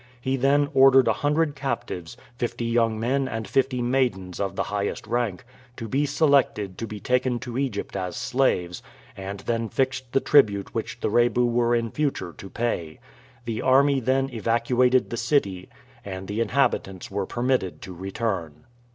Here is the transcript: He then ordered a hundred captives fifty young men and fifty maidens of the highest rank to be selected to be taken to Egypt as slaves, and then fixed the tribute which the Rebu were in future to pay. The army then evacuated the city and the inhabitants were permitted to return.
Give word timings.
He 0.19 0.35
then 0.35 0.67
ordered 0.73 1.07
a 1.07 1.13
hundred 1.13 1.53
captives 1.55 2.17
fifty 2.39 2.65
young 2.65 2.99
men 2.99 3.27
and 3.27 3.47
fifty 3.47 3.83
maidens 3.83 4.39
of 4.39 4.55
the 4.55 4.63
highest 4.63 5.05
rank 5.05 5.45
to 5.77 5.87
be 5.87 6.07
selected 6.07 6.75
to 6.79 6.87
be 6.87 6.99
taken 6.99 7.37
to 7.41 7.55
Egypt 7.55 7.95
as 7.95 8.15
slaves, 8.15 8.81
and 9.15 9.41
then 9.41 9.69
fixed 9.69 10.11
the 10.11 10.19
tribute 10.19 10.73
which 10.73 11.01
the 11.01 11.11
Rebu 11.11 11.45
were 11.45 11.75
in 11.75 11.91
future 11.91 12.33
to 12.35 12.49
pay. 12.49 12.99
The 13.45 13.61
army 13.61 13.99
then 13.99 14.31
evacuated 14.33 15.11
the 15.11 15.17
city 15.17 15.69
and 16.03 16.27
the 16.27 16.41
inhabitants 16.41 17.11
were 17.11 17.27
permitted 17.27 17.79
to 17.83 17.93
return. 17.93 18.63